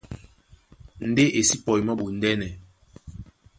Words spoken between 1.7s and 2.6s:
mɔ́ ɓondɛ́nɛ.